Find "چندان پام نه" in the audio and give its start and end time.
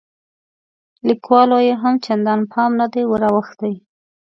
2.05-2.87